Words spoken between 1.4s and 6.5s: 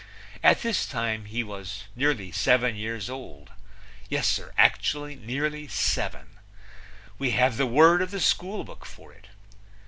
was nearly seven years old yes, sir, actually nearly seven.